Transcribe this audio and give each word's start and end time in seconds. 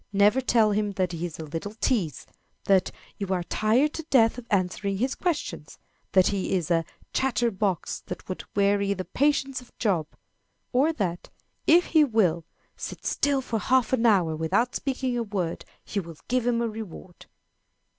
Never 0.11 0.41
tell 0.41 0.71
him 0.71 0.93
that 0.93 1.11
he 1.11 1.27
is 1.27 1.37
"a 1.37 1.43
little 1.45 1.75
tease" 1.75 2.25
that 2.63 2.89
"you 3.19 3.27
are 3.27 3.43
tired 3.43 3.93
to 3.93 4.03
death 4.09 4.39
of 4.39 4.47
answering 4.49 4.97
his 4.97 5.13
questions" 5.13 5.77
that 6.13 6.29
he 6.29 6.55
is 6.55 6.71
"a 6.71 6.83
chatter 7.13 7.51
box 7.51 7.99
that 8.07 8.27
would 8.27 8.43
weary 8.55 8.95
the 8.95 9.05
patience 9.05 9.61
of 9.61 9.77
Job;" 9.77 10.07
or 10.73 10.91
that, 10.91 11.29
if 11.67 11.85
he 11.93 12.03
will 12.03 12.45
"sit 12.75 13.05
still 13.05 13.41
for 13.41 13.59
half 13.59 13.93
an 13.93 14.07
hour, 14.07 14.35
without 14.35 14.73
speaking 14.75 15.15
a 15.15 15.21
word, 15.21 15.65
you 15.89 16.01
will 16.01 16.17
give 16.27 16.47
him 16.47 16.63
a 16.63 16.67
reward." 16.67 17.27